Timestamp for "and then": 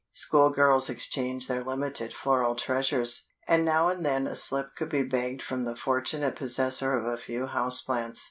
3.87-4.25